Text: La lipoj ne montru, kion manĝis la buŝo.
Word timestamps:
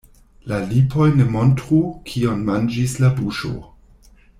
La 0.53 0.61
lipoj 0.71 1.09
ne 1.19 1.27
montru, 1.35 1.83
kion 2.09 2.43
manĝis 2.51 2.99
la 3.05 3.17
buŝo. 3.23 3.55